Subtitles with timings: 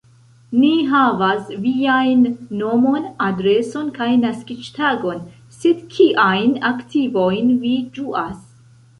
[0.59, 2.23] Ni havas viajn
[2.61, 5.21] nomon, adreson kaj naskiĝtagon,
[5.57, 8.41] sed kiajn aktivojn vi ĝuas?